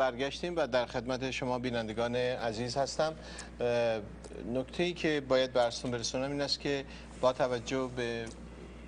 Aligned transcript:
برگشتیم 0.00 0.56
و 0.56 0.66
در 0.66 0.86
خدمت 0.86 1.30
شما 1.30 1.58
بینندگان 1.58 2.16
عزیز 2.16 2.76
هستم. 2.76 3.14
نکته 4.54 4.82
ای 4.82 4.92
که 4.92 5.22
باید 5.28 5.52
برستون 5.52 5.90
برسونم 5.90 6.30
این 6.30 6.40
است 6.40 6.60
که 6.60 6.84
با 7.20 7.32
توجه 7.32 7.90
به 7.96 8.24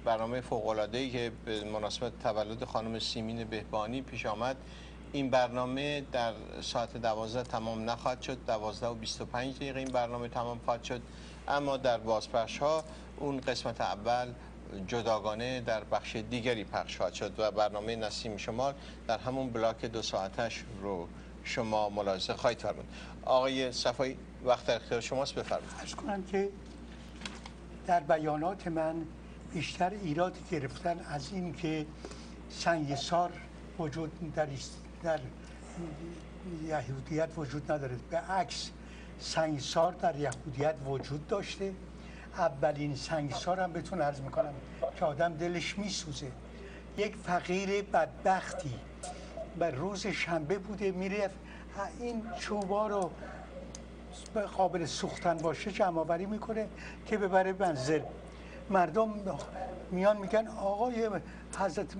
برنامه 0.05 0.41
فوق 0.41 0.91
که 0.93 1.33
به 1.45 1.65
مناسبت 1.65 2.13
تولد 2.23 2.65
خانم 2.65 2.99
سیمین 2.99 3.45
بهبانی 3.45 4.03
پیش 4.03 4.27
آمد 4.27 4.57
این 5.13 5.31
برنامه 5.31 6.03
در 6.13 6.33
ساعت 6.61 6.97
دوازده 6.97 7.43
تمام 7.43 7.91
نخواهد 7.91 8.23
شد. 8.23 8.39
دوازده 8.47 8.87
و 8.87 8.95
25 8.95 9.57
دقیقه 9.57 9.79
این 9.79 9.89
برنامه 9.89 10.29
تمام 10.29 10.61
خواهد 10.65 10.85
شد. 10.85 11.03
اما 11.49 11.77
در 11.77 11.99
بازپخش 11.99 12.59
ها 12.59 12.85
اون 13.17 13.41
قسمت 13.41 13.81
اول 13.81 14.29
جداگانه 14.87 15.61
در 15.61 15.85
بخش 15.85 16.17
دیگری 16.17 16.65
پخش 16.65 16.97
خواهد 16.97 17.13
شد 17.13 17.33
و 17.39 17.51
برنامه 17.51 17.97
نسیم 17.97 18.37
شمال 18.37 18.75
در 19.09 19.19
همون 19.19 19.51
بلاک 19.51 19.85
دو 19.85 20.03
ساعتش 20.03 20.65
رو 20.83 21.09
شما 21.45 21.89
ملاحظه 21.89 22.35
خواهید 22.35 22.59
فرمود. 22.59 22.85
آقای 23.25 23.73
صفایی 23.73 24.17
وقت 24.45 24.67
در 24.67 24.77
اختیار 24.77 25.01
شماست 25.01 25.35
بفرمایید. 25.35 25.71
ارز 25.81 25.95
کنم 25.95 26.23
که 26.23 26.49
در 27.87 28.01
بیانات 28.01 28.67
من 28.67 28.95
بیشتر 29.55 29.91
ایراد 29.91 30.37
گرفتن 30.51 30.99
از 30.99 31.33
این 31.33 31.55
که 31.55 31.87
سنگسار 32.51 33.31
وجود 33.79 34.33
در, 34.35 34.49
در 35.03 35.21
یهودیت 36.69 37.29
وجود 37.37 37.73
نداره. 37.73 37.97
به 38.11 38.19
عکس 38.19 38.71
سنگسار 39.19 39.93
در 39.93 40.17
یهودیت 40.17 40.75
وجود 40.87 41.27
داشته. 41.27 41.75
اولین 42.37 42.97
سنگسار 42.97 43.61
هم 43.61 43.73
بهتون 43.73 44.01
عرض 44.01 44.21
می‌کنم 44.21 44.55
که 44.97 45.05
آدم 45.05 45.35
دلش 45.35 45.79
میسوزه. 45.79 46.27
یک 46.97 47.17
فقیر 47.17 47.83
بدبختی 47.83 48.75
به 49.59 49.71
روز 49.71 50.07
شنبه 50.07 50.59
بوده 50.59 50.91
می‌رفت. 50.91 51.35
این 52.01 52.23
چوبا 52.39 52.87
رو 52.87 53.11
قابل 54.57 54.87
سوختن 54.87 55.37
باشه 55.37 55.73
جمع 55.73 56.01
آوری 56.01 56.27
می‌کنه 56.27 56.69
که 57.07 57.19
ببره 57.19 57.53
منزل. 57.53 58.01
مردم 58.71 59.39
میان 59.91 60.17
میگن 60.17 60.49
آقای 60.49 61.11
حضرت 61.59 61.97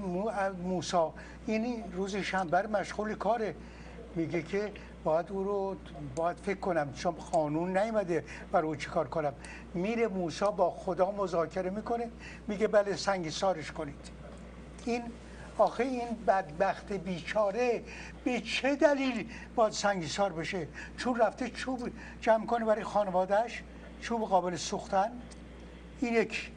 موسا 0.65 1.13
این 1.47 1.85
روز 1.93 2.17
شنبه 2.17 2.63
مشغول 2.63 3.15
کاره. 3.15 3.55
میگه 4.15 4.43
که 4.43 4.73
باید 5.05 5.31
او 5.31 5.45
رو 5.45 5.77
باید 6.17 6.37
فکر 6.37 6.61
کنم 6.61 6.93
چون 6.93 7.13
قانون 7.13 7.79
نیومده 7.79 8.25
برای 8.53 8.67
او 8.67 8.77
چیکار 8.77 9.09
کنم. 9.09 9.33
میره 9.75 10.09
موسا 10.09 10.51
با 10.51 10.71
خدا 10.71 11.11
مذاکره 11.11 11.71
می‌کنه 11.71 12.11
میگه 12.49 12.69
بله 12.69 12.97
سنگ 12.97 13.31
سارش 13.31 13.73
کنید. 13.73 14.11
این 14.85 15.03
آخه 15.59 15.85
این 15.85 16.09
بدبخت 16.27 16.93
بیچاره 16.93 17.83
به 18.25 18.41
چه 18.41 18.77
دلیل 18.77 19.29
باید 19.55 19.73
سنگیسار 19.73 20.33
بشه؟ 20.33 20.69
چون 20.97 21.17
رفته 21.17 21.51
چوب 21.51 21.91
جمع 22.21 22.47
کنه 22.47 22.65
برای 22.65 22.85
خانوادهش 22.85 23.63
چوب 24.01 24.23
قابل 24.23 24.57
سوختن. 24.57 25.13
این 26.01 26.15
یک 26.15 26.51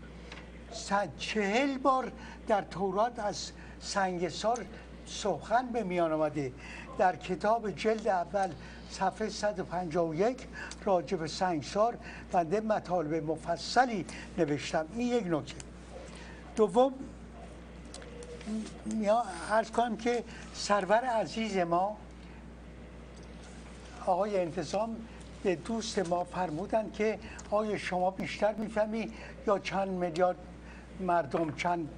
چهل 1.18 1.78
بار 1.78 2.12
در 2.48 2.62
تورات 2.62 3.20
از 3.20 3.52
سنگسار 3.80 4.66
سخن 5.06 5.66
به 5.68 5.84
میان 5.84 6.14
آمده. 6.14 6.52
در 6.98 7.16
کتاب 7.16 7.72
جلد 7.72 8.08
اول 8.08 8.50
صفحه 8.90 9.30
151 9.30 10.38
راجع 10.86 11.18
به 11.18 11.28
سنگسار 11.28 11.98
بنده 12.32 12.62
مطالب 12.62 13.32
مفصلی 13.32 14.06
نوشتم. 14.38 14.86
این 14.96 15.08
یک 15.08 15.24
نکته. 15.28 15.56
دوم 16.56 16.94
ارز 19.52 19.72
کنم 19.72 19.98
که 19.98 20.24
سرور 20.54 21.06
عزیز 21.06 21.58
ما 21.58 21.98
آقای 24.06 24.40
انتظام 24.40 24.96
به 25.44 25.56
دوست 25.56 26.00
ما 26.00 26.24
فرمودن 26.24 26.92
که 26.92 27.20
آیا 27.52 27.78
شما 27.78 28.12
بیشتر 28.12 28.54
می‌فهمی 28.54 29.12
یا 29.48 29.60
چند 29.60 29.88
میلیارد 29.88 30.38
مردم 31.00 31.56
چند 31.56 31.90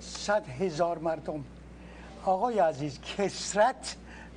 صد 0.00 0.48
هزار 0.48 0.98
مردم؟ 0.98 1.44
آقای 2.24 2.58
عزیز 2.58 3.00
کسرت 3.00 3.96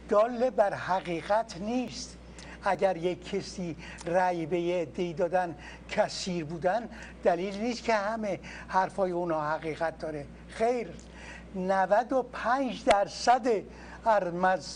دال 0.10 0.50
بر 0.50 0.74
حقیقت 0.74 1.58
نیست. 1.58 2.18
اگر 2.64 2.98
یک 2.98 3.30
کسی 3.30 3.76
رأی 4.06 4.46
به 4.46 4.86
دی 4.86 5.14
دادن 5.14 5.56
کثیر 5.90 6.46
بودن 6.46 6.90
دلیل 7.24 7.58
نیست 7.58 7.84
که 7.84 7.94
همه 7.94 8.40
حرفای 8.68 9.12
اونا 9.12 9.42
حقیقت 9.42 10.00
داره. 10.00 10.26
خیر 10.48 10.88
95 11.56 12.84
درصد 12.84 13.48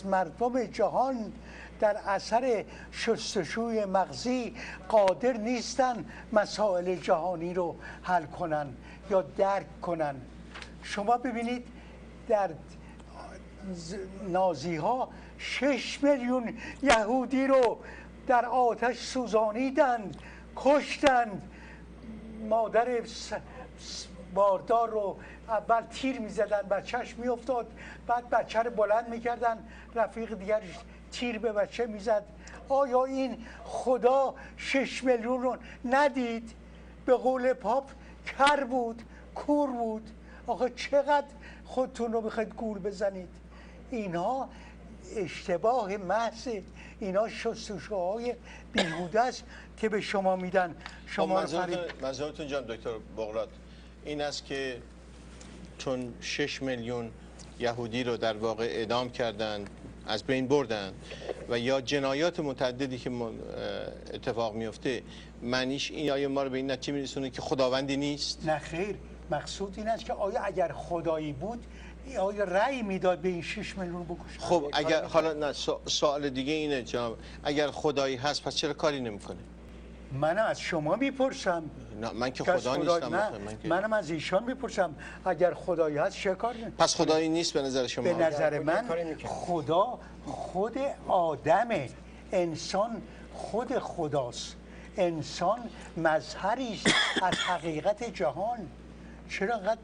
مردم 0.04 0.64
جهان 0.64 1.32
در 1.80 1.96
اثر 2.06 2.64
شستشوی 2.92 3.84
مغزی 3.84 4.54
قادر 4.88 5.32
نیستن 5.32 6.04
مسائل 6.32 6.94
جهانی 6.94 7.54
رو 7.54 7.76
حل 8.02 8.26
کنن 8.26 8.66
یا 9.10 9.22
درک 9.22 9.80
کنن. 9.80 10.14
شما 10.82 11.16
ببینید 11.16 11.66
در 12.28 12.50
نازی 14.28 14.76
ها 14.76 15.08
شش 15.38 16.02
میلیون 16.02 16.54
یهودی 16.82 17.46
رو 17.46 17.78
در 18.26 18.46
آتش 18.46 18.98
سوزانیدند 18.98 20.16
کشتند. 20.56 21.42
مادر 22.48 22.88
باردار 24.34 24.90
رو 24.90 25.16
اول 25.48 25.80
تیر 25.80 26.18
می‌زدن 26.18 26.62
بچهش 26.62 27.14
میافتاد. 27.14 27.72
بعد 28.06 28.30
بچه 28.30 28.58
رو 28.58 28.70
بلند 28.70 29.08
می‌کردن 29.08 29.68
رفیق 29.94 30.38
دیگرش 30.38 30.78
تیر 31.12 31.38
به 31.38 31.52
بچه 31.52 31.86
می‌زد. 31.86 32.24
آیا 32.68 33.04
این 33.04 33.46
خدا 33.64 34.34
شش 34.56 35.04
میلیون 35.04 35.42
رو 35.42 35.56
ندید؟ 35.84 36.52
به 37.06 37.16
قول 37.16 37.52
پاپ 37.52 37.90
کر 38.38 38.64
بود 38.64 39.02
کور 39.34 39.70
بود. 39.70 40.10
آخه 40.46 40.70
چقدر 40.70 41.26
خودتون 41.64 42.12
رو 42.12 42.20
بخواید 42.20 42.54
گول 42.54 42.78
بزنید؟ 42.78 43.28
اینها 43.90 44.48
اشتباه 45.16 45.96
محض 45.96 46.48
اینا 47.00 47.28
شستشوهای 47.28 48.34
بیهوده 48.72 49.20
است 49.20 49.44
که 49.76 49.88
به 49.88 50.00
شما 50.00 50.36
میدن. 50.36 50.74
شما 51.06 51.46
خب، 51.46 52.02
منظورتون 52.02 52.46
جان 52.46 52.64
دکتر 52.66 52.90
بغرات 53.16 53.48
این 54.04 54.20
است 54.20 54.44
که 54.44 54.78
چون 55.78 56.14
6 56.20 56.62
میلیون 56.62 57.10
یهودی 57.60 58.04
رو 58.04 58.16
در 58.16 58.36
واقع 58.36 58.64
اعدام 58.64 59.10
کردن 59.10 59.64
از 60.06 60.24
بین 60.24 60.48
بردن 60.48 60.92
و 61.48 61.58
یا 61.58 61.80
جنایات 61.80 62.40
متعددی 62.40 62.98
که 62.98 63.10
اتفاق 64.14 64.54
میفته 64.54 65.02
معنیش 65.42 65.90
این 65.90 66.10
آیا 66.10 66.28
ما 66.28 66.42
رو 66.42 66.50
به 66.50 66.56
این 66.56 66.70
نتیجه 66.70 66.92
میرسونه 66.92 67.30
که 67.30 67.42
خداوندی 67.42 67.96
نیست؟ 67.96 68.46
نه 68.46 68.58
خیر 68.58 68.96
مقصود 69.30 69.74
این 69.76 69.88
است 69.88 70.04
که 70.04 70.12
آیا 70.12 70.40
اگر 70.40 70.72
خدایی 70.72 71.32
بود 71.32 71.66
آیا 72.18 72.44
رأی 72.44 72.82
می‌داد 72.82 73.18
به 73.18 73.28
این 73.28 73.42
6 73.42 73.78
میلیون 73.78 74.04
بکشه؟ 74.04 74.40
خب 74.40 74.64
اگر 74.72 75.04
حالا 75.04 75.32
نه 75.32 75.52
سوال 75.86 76.30
دیگه 76.30 76.52
اینه 76.52 76.82
جناب. 76.82 77.18
اگر 77.44 77.70
خدایی 77.70 78.16
هست 78.16 78.42
پس 78.42 78.54
چرا 78.54 78.72
کاری 78.72 79.00
نمی‌کنه؟ 79.00 79.36
من 80.12 80.38
از 80.38 80.60
شما 80.60 80.96
می‌پرسم. 80.96 81.62
نه 82.00 82.12
من 82.12 82.30
که 82.30 82.44
خدا 82.44 82.76
نیستم 82.76 83.14
نه. 83.14 83.30
منم 83.64 83.92
از 83.92 84.10
ایشان 84.10 84.44
می‌پرسم. 84.44 84.94
اگر 85.24 85.54
خدایی 85.54 85.96
هست 85.96 86.16
چه 86.16 86.34
کار 86.34 86.54
پس 86.78 86.94
خدایی 86.94 87.28
نیست 87.28 87.52
به 87.52 87.62
نظر 87.62 87.86
شما؟ 87.86 88.04
به 88.04 88.14
نظر 88.14 88.58
من 88.58 88.84
خدا 89.24 89.98
خود 90.26 90.78
آدمه 91.08 91.88
انسان 92.32 93.02
خود 93.34 93.78
خداست. 93.78 94.56
انسان 94.96 95.58
مظهری 95.96 96.72
است 96.72 96.94
از 97.22 97.34
حقیقت 97.34 98.14
جهان. 98.14 98.58
چرا 99.30 99.58
قد 99.58 99.78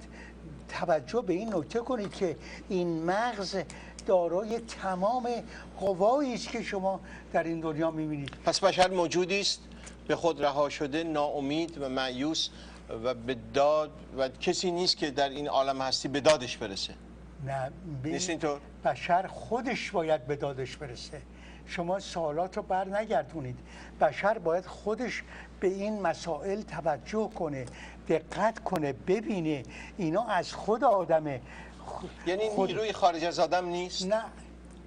توجه 0.68 1.22
به 1.22 1.32
این 1.32 1.54
نکته 1.54 1.78
کنید 1.78 2.14
که 2.14 2.36
این 2.68 3.04
مغز 3.04 3.56
دارای 4.06 4.58
تمام 4.58 5.28
قوایی 5.80 6.34
است 6.34 6.48
که 6.48 6.62
شما 6.62 7.00
در 7.32 7.42
این 7.42 7.60
دنیا 7.60 7.90
می‌بینید. 7.90 8.30
پس 8.44 8.60
بشر 8.60 8.90
موجودی 8.90 9.40
است 9.40 9.60
به 10.08 10.16
خود 10.16 10.44
رها 10.44 10.68
شده 10.68 11.04
ناامید 11.04 11.78
و 11.80 11.88
معیوس 11.88 12.48
و 13.04 13.14
به 13.14 13.36
داد 13.54 13.90
و 14.18 14.28
کسی 14.28 14.70
نیست 14.70 14.96
که 14.96 15.10
در 15.10 15.28
این 15.28 15.48
عالم 15.48 15.82
هستی 15.82 16.08
به 16.08 16.20
دادش 16.20 16.56
برسه. 16.56 16.94
نه 17.46 17.70
نیست 18.04 18.30
اینطور؟ 18.30 18.60
بشر 18.84 19.26
خودش 19.26 19.90
باید 19.90 20.26
به 20.26 20.36
دادش 20.36 20.76
برسه. 20.76 21.22
شما 21.66 22.00
سوالات 22.00 22.56
رو 22.56 22.62
بر 22.62 22.88
نگردونید 22.88 23.58
بشر 24.00 24.38
باید 24.38 24.66
خودش 24.66 25.22
به 25.60 25.68
این 25.68 26.00
مسائل 26.00 26.62
توجه 26.62 27.30
کنه. 27.34 27.66
دقت 28.08 28.58
کنه 28.58 28.92
ببینه. 28.92 29.62
اینا 29.96 30.24
از 30.24 30.52
خود 30.52 30.84
آدمه. 30.84 31.40
یعنی 32.26 32.48
خود... 32.48 32.68
نیروی 32.68 32.92
خارج 32.92 33.24
از 33.24 33.38
آدم 33.38 33.66
نیست؟ 33.66 34.06
نه. 34.06 34.24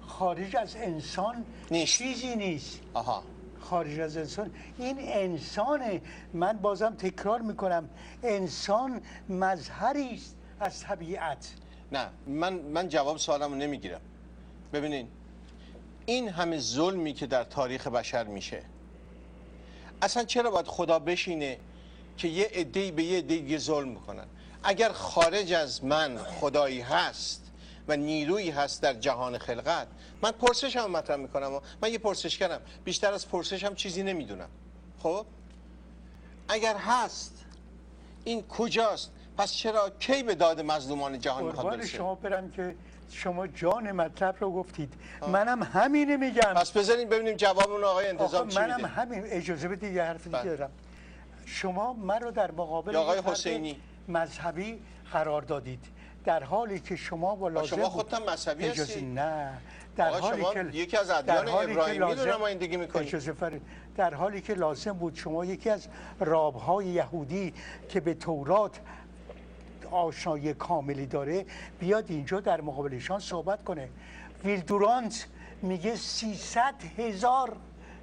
خارج 0.00 0.56
از 0.56 0.76
انسان 0.76 1.44
نیست. 1.70 1.98
چیزی 1.98 2.36
نیست. 2.36 2.80
آها. 2.94 3.22
خارج 3.60 4.00
از 4.00 4.16
انسان. 4.16 4.50
این 4.78 4.96
انسان 4.98 6.00
من 6.34 6.52
بازم 6.52 6.94
تکرار 6.94 7.40
می‌کنم. 7.40 7.88
انسان 8.22 9.00
مظهری 9.28 10.14
است 10.14 10.36
از 10.60 10.80
طبیعت. 10.80 11.52
نه 11.92 12.08
من 12.26 12.52
من 12.52 12.88
جواب 12.88 13.16
سوالمو 13.16 13.54
نمی‌گیرم. 13.54 14.00
ببینین 14.72 15.08
این 16.06 16.28
همه 16.28 16.58
ظلمی 16.58 17.12
که 17.12 17.26
در 17.26 17.44
تاریخ 17.44 17.86
بشر 17.86 18.24
میشه 18.24 18.62
اصلا 20.02 20.24
چرا 20.24 20.50
باید 20.50 20.66
خدا 20.66 20.98
بشینه 20.98 21.58
که 22.16 22.28
یه 22.28 22.50
عده‌ای 22.54 22.90
به 22.90 23.02
یه 23.02 23.18
عده 23.18 23.36
دیگه 23.36 23.58
ظلم 23.58 23.88
می‌کنن. 23.88 24.24
اگر 24.62 24.92
خارج 24.92 25.52
از 25.52 25.84
من 25.84 26.18
خدایی 26.18 26.80
هست 26.80 27.42
و 27.88 27.96
نیرویی 27.96 28.50
هست 28.50 28.82
در 28.82 28.94
جهان 28.94 29.38
خلقت 29.38 29.86
من 30.22 30.30
پرسش 30.30 30.76
هم 30.76 30.90
مطرح 30.90 31.16
می‌کنم 31.16 31.52
و 31.52 31.60
من 31.82 31.92
یه 31.92 31.98
پرسش 31.98 32.38
کردم 32.38 32.60
بیشتر 32.84 33.12
از 33.12 33.28
پرسش 33.28 33.64
هم 33.64 33.74
چیزی 33.74 34.02
نمی‌دونم. 34.02 34.48
خب؟ 35.02 35.26
اگر 36.48 36.76
هست 36.76 37.44
این 38.24 38.42
کجاست؟ 38.42 39.10
پس 39.38 39.52
چرا 39.52 39.90
کی 39.90 40.22
به 40.22 40.34
داد 40.34 40.60
مظلومان 40.60 41.18
جهان 41.20 41.44
می‌خواد 41.44 41.76
برسه؟ 41.76 41.88
شما 41.88 42.14
برم 42.14 42.50
که 42.50 42.74
شما 43.12 43.46
جان 43.46 43.92
مطلب 43.92 44.36
رو 44.40 44.52
گفتید. 44.52 44.94
منم 45.32 45.62
همینه 45.62 46.16
میگم. 46.16 46.54
پس 46.54 46.70
بذارین 46.70 47.08
ببینیم 47.08 47.36
جواب 47.36 47.70
اون 47.70 47.84
آقای 47.84 48.10
آقا 48.10 48.22
انتظام 48.22 48.48
چی 48.48 48.58
منم 48.58 48.76
میده 48.76 48.88
همین 48.88 49.22
اجازه 49.24 49.68
بدید 49.68 49.92
یه 49.92 50.02
حرف 50.02 50.24
دیگه 50.24 50.38
بله. 50.38 50.56
دارم. 50.56 50.70
شما 51.50 51.92
من 51.92 52.20
رو 52.20 52.30
در 52.30 52.50
مقابل 52.50 52.96
آقای 52.96 53.20
حسینی. 53.24 53.76
مذهبی 54.08 54.80
قرار 55.12 55.42
دادید 55.42 55.84
در 56.24 56.44
حالی 56.44 56.80
که 56.80 56.96
شما 56.96 57.34
با 57.34 57.48
لازم 57.48 57.76
شما 57.76 57.88
خودتان 57.88 58.30
مذهبی 58.30 58.66
هستید؟ 58.66 59.18
نه 59.18 59.52
در 59.96 60.10
حالی 60.10 60.42
شما 60.42 60.54
که 60.54 60.60
یکی 60.72 60.96
از 60.96 61.10
ادیان 61.10 61.38
ابراهیمی 61.48 61.74
رو 61.74 62.08
لازم- 62.14 62.30
نمایندگی 62.30 62.76
می‌کنید. 62.76 63.08
در 63.96 64.14
حالی 64.14 64.40
که 64.40 64.54
لازم 64.54 64.92
بود 64.92 65.14
شما 65.14 65.44
یکی 65.44 65.70
از 65.70 65.88
رابهای 66.20 66.86
یهودی 66.86 67.54
که 67.88 68.00
به 68.00 68.14
تورات 68.14 68.80
آشنایی 69.90 70.54
کاملی 70.54 71.06
داره 71.06 71.46
بیاد 71.80 72.04
اینجا 72.08 72.40
در 72.40 72.60
مقابلشان 72.60 73.20
صحبت 73.20 73.64
کنه 73.64 73.88
ویلدورانت 74.44 75.26
میگه 75.62 75.96
300 75.96 76.74
هزار 76.98 77.56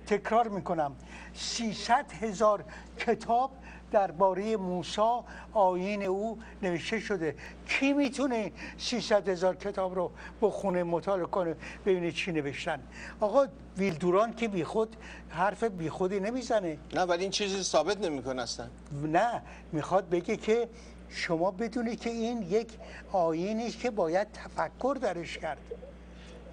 تکرار 0.08 0.48
می‌کنم 0.48 0.96
300 1.34 2.06
هزار 2.22 2.64
کتاب 3.06 3.52
درباره 3.92 4.58
موسی 4.58 5.20
آیین 5.54 6.04
او 6.04 6.40
نوشته 6.62 7.00
شده. 7.00 7.36
کی 7.68 7.94
می‌تونه 7.94 8.52
300 8.78 9.30
هزار 9.30 9.56
کتاب 9.56 9.96
رو 9.96 10.12
بخونه 10.42 10.84
مطالعه 10.84 11.26
کنه؟ 11.26 11.56
ببینه 11.86 12.12
چی 12.12 12.32
نوشتن. 12.32 12.80
آقا 13.20 13.48
ویلدوران 13.78 14.34
که 14.36 14.48
بیخود 14.48 14.96
حرف 15.30 15.64
بیخودی 15.64 16.20
نمی‌زنه. 16.20 16.78
نه 16.94 17.02
ولی 17.02 17.22
این 17.22 17.32
چیزی 17.32 17.64
ثابت 17.64 17.98
نمی‌کنه 17.98 18.42
اصلا. 18.42 18.68
نه 19.04 19.42
می‌خواد 19.72 20.10
بگه 20.10 20.38
که 20.38 20.70
شما 21.10 21.52
بدونید 21.52 22.00
که 22.00 22.10
این 22.10 22.42
یک 22.42 22.68
آینی 23.12 23.68
است 23.68 23.80
که 23.80 23.92
باید 23.92 24.28
تفکر 24.32 24.98
درش 25.02 25.38
کرد. 25.38 25.58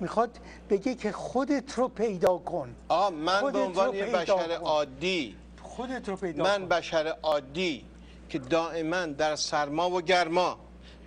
می‌خواد 0.01 0.39
بگه 0.71 0.95
که 0.95 1.13
خودت 1.13 1.75
رو 1.75 1.89
پیدا 1.89 2.39
کن. 2.39 2.75
آقا 2.89 3.11
من 3.11 3.53
به 3.53 3.59
عنوان 3.59 3.95
یه 3.95 4.05
بشر 4.05 4.35
کن. 4.35 4.51
عادی 4.51 5.37
خودت 5.71 6.09
رو 6.09 6.17
پیدا 6.17 6.45
من 6.45 6.69
بشر 6.69 7.15
عادی 7.23 7.85
که 8.29 8.39
دائما 8.39 9.07
در 9.07 9.37
سرما 9.37 9.91
و 9.91 10.01
گرما 10.03 10.59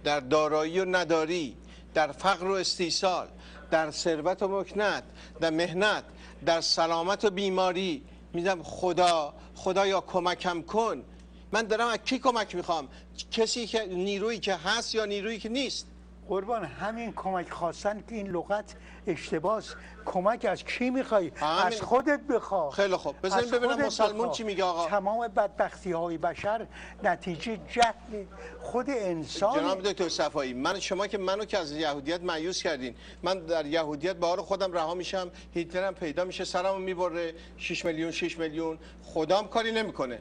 در 0.03 0.19
دارایی 0.19 0.79
و 0.79 0.85
نداری 0.85 1.57
در 1.93 2.11
فقر 2.11 2.47
و 2.47 2.51
استیصال 2.51 3.27
در 3.71 3.91
ثروت 3.91 4.43
و 4.43 4.47
مکنت 4.47 5.03
در 5.39 5.49
مهنت 5.49 6.03
در 6.45 6.61
سلامت 6.61 7.25
و 7.25 7.29
بیماری. 7.29 8.03
میدم 8.33 8.63
خدا 8.63 9.33
خدایا 9.55 10.01
کمکم 10.01 10.61
کن. 10.61 11.03
من 11.51 11.61
دارم 11.61 11.87
از 11.87 11.97
کی 11.97 12.19
کمک 12.19 12.55
می‌خوام؟ 12.55 12.87
کسی 13.31 13.67
که 13.67 13.85
نیرویی 13.85 14.39
که 14.39 14.55
هست 14.55 14.95
یا 14.95 15.05
نیرویی 15.05 15.39
که 15.39 15.49
نیست. 15.49 15.87
قربان 16.27 16.63
همین 16.65 17.13
کمک 17.15 17.49
خواستن 17.49 18.03
که 18.09 18.15
این 18.15 18.27
لغت 18.27 18.75
اشتباس 19.07 19.75
کمک 20.05 20.45
از 20.45 20.63
کی 20.63 20.89
می‌خوای 20.89 21.31
همین. 21.35 21.65
از 21.65 21.81
خودت 21.81 22.19
بخوا 22.29 22.69
خیلی 22.71 22.95
خوب. 22.95 23.15
از 23.23 23.51
ببینم 23.51 23.77
بخوا. 23.77 24.31
چی 24.31 24.43
میگه 24.43 24.63
آقا. 24.63 24.87
تمام 24.87 25.27
بدبختی 25.27 25.91
های 25.91 26.17
بشر 26.17 26.67
نتیجه 27.03 27.59
جهل 27.71 28.25
خود 28.61 28.89
انسان 28.89 29.59
جناب 29.59 29.81
دکتر 29.81 30.09
صفایی 30.09 30.53
من 30.53 30.79
شما 30.79 31.07
که 31.07 31.17
منو 31.17 31.45
که 31.45 31.57
از 31.57 31.71
یهودیت 31.71 32.23
مایوس 32.23 32.63
کردین 32.63 32.95
من 33.23 33.39
در 33.39 33.65
یهودیت 33.65 34.15
بهار 34.15 34.41
خودم 34.41 34.73
رها 34.73 34.93
میشم 34.93 35.31
هیتلرم 35.53 35.93
پیدا 35.93 36.25
میشه 36.25 36.43
سرمو 36.43 36.77
می‌بره 36.77 37.33
6 37.57 37.85
میلیون 37.85 38.11
6 38.11 38.39
میلیون 38.39 38.79
خدام 39.03 39.47
کاری 39.47 39.71
نمی‌کنه 39.71 40.19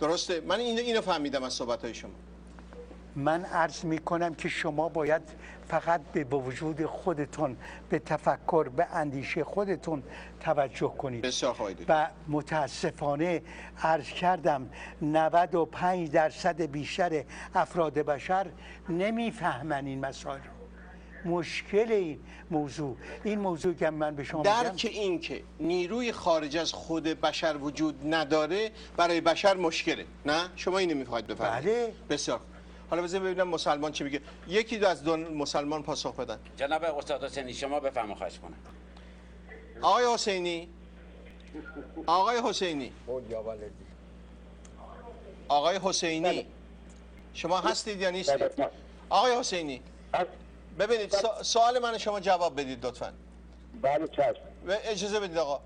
درسته 0.00 0.40
من 0.40 0.60
اینو 0.60 0.80
اینو 0.80 1.00
فهمیدم 1.00 1.42
از 1.42 1.52
صحبت 1.52 1.84
های 1.84 1.94
شما 1.94 2.10
من 3.16 3.44
عرض 3.44 3.84
می 3.84 3.98
کنم 3.98 4.34
که 4.34 4.48
شما 4.48 4.88
باید 4.88 5.22
فقط 5.68 6.00
به 6.00 6.24
وجود 6.24 6.86
خودتون 6.86 7.56
به 7.90 7.98
تفکر 7.98 8.68
به 8.68 8.86
اندیشه 8.92 9.44
خودتون 9.44 10.02
توجه 10.40 10.94
کنید 10.98 11.34
و 11.88 12.08
متاسفانه 12.28 13.42
عرض 13.82 14.08
کردم 14.08 14.68
95 15.02 16.10
درصد 16.10 16.62
بیشتر 16.62 17.24
افراد 17.54 17.94
بشر 17.94 18.46
نمی‌فهمن 18.88 19.86
این 19.86 20.00
مسائل 20.00 20.38
رو. 20.38 20.54
مشکل 21.24 21.92
این 21.92 22.20
موضوع 22.50 22.96
این 23.24 23.38
موضوع 23.38 23.74
که 23.74 23.90
من 23.90 24.14
به 24.14 24.24
شما 24.24 24.42
درک 24.42 24.90
این 24.92 25.20
که 25.20 25.42
نیروی 25.60 26.12
خارج 26.12 26.56
از 26.56 26.72
خود 26.72 27.04
بشر 27.04 27.56
وجود 27.56 28.14
نداره 28.14 28.70
برای 28.96 29.20
بشر 29.20 29.56
مشکله 29.56 30.04
نه 30.26 30.48
شما 30.56 30.78
اینو 30.78 30.94
می‌خواید 30.94 31.26
بفرمایید 31.26 31.64
بله. 31.64 31.92
بسیار. 32.10 32.40
حالا 32.90 33.02
بذار 33.02 33.20
ببینم 33.20 33.48
مسلمان 33.48 33.92
چی 33.92 34.04
میگه. 34.04 34.20
یکی 34.48 34.78
دو 34.78 34.88
از 34.88 35.02
دو 35.02 35.16
مسلمان 35.16 35.82
پاسخ 35.82 36.16
بدن. 36.16 36.38
جناب 36.56 36.84
استاد 36.84 37.24
حسینی 37.24 37.54
شما 37.54 37.80
بفرما 37.80 38.14
خواهش 38.14 38.38
کنم. 38.38 38.56
آقای 39.82 40.04
حسینی. 40.14 40.68
آقای 42.06 42.40
حسینی. 42.44 42.92
آقای 45.48 45.78
حسینی. 45.82 46.46
شما 47.34 47.60
هستید 47.60 48.00
یا 48.00 48.10
نیستید؟ 48.10 48.56
بله. 48.56 48.70
آقای 49.08 49.38
حسینی. 49.38 49.80
ببینید 50.78 51.10
سو- 51.12 51.42
سوال 51.42 51.78
من 51.78 51.98
شما 51.98 52.20
جواب 52.20 52.60
بدید 52.60 52.86
لطفا. 52.86 53.12
بله 53.82 54.08
چشم. 54.08 54.34
و 54.66 54.76
اجازه 54.84 55.20
بدید 55.20 55.38
آقا. 55.38 55.60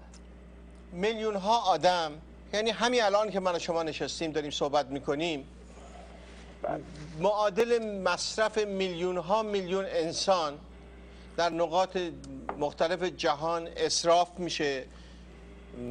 میلیون 0.92 1.36
ها 1.36 1.58
آدم 1.58 2.12
یعنی 2.52 2.70
همین 2.70 3.02
الان 3.02 3.30
که 3.30 3.40
من 3.40 3.54
و 3.56 3.58
شما 3.58 3.82
نشستیم 3.82 4.32
داریم 4.32 4.50
صحبت 4.50 4.86
می‌کنیم 4.86 5.46
معادل 7.20 8.00
مصرف 8.02 8.58
میلیون 8.58 9.16
ها 9.16 9.42
میلیون 9.42 9.84
انسان 9.84 10.58
در 11.36 11.50
نقاط 11.50 11.98
مختلف 12.58 13.02
جهان 13.02 13.68
اصراف 13.76 14.28
میشه. 14.38 14.84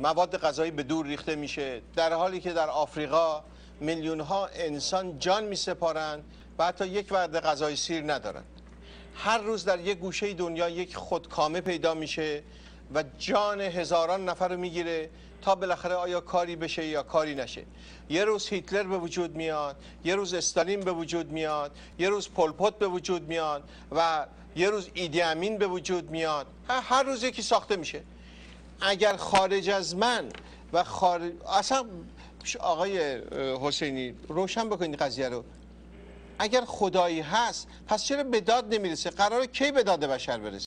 مواد 0.02 0.38
غذایی 0.38 0.72
به 0.72 0.84
دور 0.84 1.06
ریخته 1.06 1.36
میشه. 1.36 1.82
در 1.96 2.14
حالی 2.14 2.40
که 2.40 2.54
در 2.54 2.70
آفریقا 2.70 3.44
میلیون 3.80 4.20
ها 4.20 4.48
انسان 4.48 5.20
جان 5.20 5.44
می 5.44 5.56
سپارند 5.56 6.24
و 6.60 6.66
حتی 6.66 6.88
یک 6.88 7.12
وعده 7.12 7.40
غذای 7.40 7.76
سیر 7.76 8.14
ندارند. 8.14 8.46
هر 9.16 9.38
روز 9.38 9.66
در 9.66 9.80
یک 9.80 9.98
گوشه 9.98 10.34
دنیا 10.34 10.70
یک 10.70 10.96
خودکامه 10.96 11.62
پیدا 11.62 11.94
میشه 11.94 12.44
و 12.94 13.04
جان 13.20 13.62
هزاران 13.62 14.30
نفر 14.30 14.48
رو 14.48 14.58
می‌گیره 14.58 15.10
تا 15.42 15.56
بالاخره 15.56 15.96
آیا 15.96 16.22
کاری 16.22 16.56
بشه 16.56 16.86
یا 16.86 17.04
کاری 17.04 17.36
نشه. 17.36 17.64
یه 18.10 18.24
روز 18.26 18.48
هیتلر 18.48 18.84
به 18.84 18.98
وجود 18.98 19.36
میاد 19.36 19.76
یه 20.06 20.16
روز 20.16 20.34
استالین 20.34 20.80
به 20.80 20.92
وجود 20.92 21.32
میاد 21.32 21.72
یه 22.00 22.10
روز 22.10 22.30
پولپوت 22.30 22.80
به 22.80 22.88
وجود 22.88 23.28
میاد 23.28 23.64
و 23.92 24.26
یه 24.56 24.70
روز 24.70 24.90
ایدی 24.94 25.22
امین 25.22 25.58
به 25.58 25.68
وجود 25.68 26.10
میاد. 26.12 26.48
هر- 26.70 27.04
روز 27.04 27.24
یکی 27.24 27.42
ساخته 27.42 27.76
میشه. 27.76 28.04
اگر 28.82 29.16
خارج 29.18 29.70
از 29.70 29.96
من 29.96 30.30
و 30.74 30.84
خارج 30.84 31.32
اصلا 31.54 31.86
آقای 32.60 33.22
حسینی 33.62 34.16
روشن 34.28 34.70
بکنید 34.70 34.96
قضیه 35.02 35.30
رو. 35.30 35.44
اگر 36.40 36.66
خدایی 36.66 37.22
هست 37.22 37.68
پس 37.88 38.04
چرا 38.04 38.24
به 38.24 38.42
داد 38.42 38.74
نمی‌رسه؟ 38.74 39.10
قرار 39.10 39.46
کی 39.46 39.72
به 39.72 39.84
داد 39.84 40.00
بشر 40.06 40.38
برسه؟ 40.38 40.67